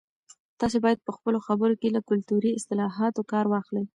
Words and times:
تاسي 0.59 0.77
باید 0.85 0.99
په 1.05 1.11
خپلو 1.17 1.37
خبرو 1.47 1.79
کې 1.81 1.87
له 1.95 2.01
کلتوري 2.09 2.51
اصطلاحاتو 2.53 3.21
کار 3.31 3.45
واخلئ. 3.49 3.85